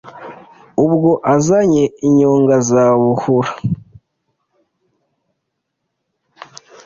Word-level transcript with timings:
Ubwo 0.85 1.11
azanye 1.33 1.83
inyonga 2.07 2.55
za 2.69 2.83
Buhura, 3.01 3.51